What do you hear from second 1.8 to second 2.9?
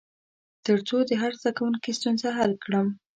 ستونزه حل کړم.